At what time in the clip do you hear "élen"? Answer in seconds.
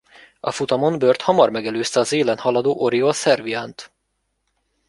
2.11-2.37